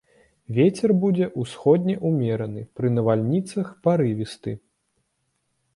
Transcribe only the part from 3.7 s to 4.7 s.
парывісты.